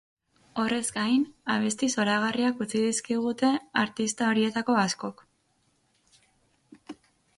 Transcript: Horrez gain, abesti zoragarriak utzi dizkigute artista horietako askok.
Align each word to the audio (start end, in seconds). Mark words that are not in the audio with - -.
Horrez 0.61 0.85
gain, 0.93 1.25
abesti 1.55 1.89
zoragarriak 1.97 2.63
utzi 2.65 2.81
dizkigute 2.87 3.51
artista 3.83 4.31
horietako 4.31 4.79
askok. 4.87 5.23